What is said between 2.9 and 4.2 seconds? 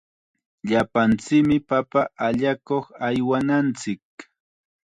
aywananchik.